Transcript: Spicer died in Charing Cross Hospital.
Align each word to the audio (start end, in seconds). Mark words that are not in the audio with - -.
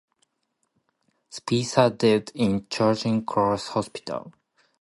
Spicer 1.29 1.91
died 1.91 2.31
in 2.33 2.65
Charing 2.71 3.23
Cross 3.23 3.67
Hospital. 3.67 4.33